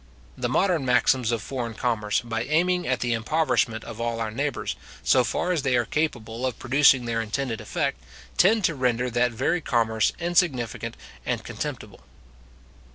The 0.35 0.49
modern 0.49 0.83
maxims 0.83 1.31
of 1.31 1.43
foreign 1.43 1.75
commerce, 1.75 2.21
by 2.21 2.41
aiming 2.45 2.87
at 2.87 3.01
the 3.01 3.13
impoverishment 3.13 3.83
of 3.83 4.01
all 4.01 4.19
our 4.19 4.31
neighbours, 4.31 4.75
so 5.03 5.23
far 5.23 5.51
as 5.51 5.61
they 5.61 5.75
are 5.77 5.85
capable 5.85 6.43
of 6.43 6.57
producing 6.57 7.05
their 7.05 7.21
intended 7.21 7.61
effect, 7.61 8.01
tend 8.35 8.63
to 8.63 8.73
render 8.73 9.11
that 9.11 9.31
very 9.31 9.61
commerce 9.61 10.11
insignificant 10.19 10.97
and 11.23 11.43
contemptible. 11.43 11.99